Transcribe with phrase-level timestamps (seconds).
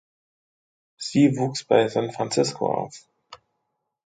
[0.97, 3.05] Sie wuchs bei San Francisco auf.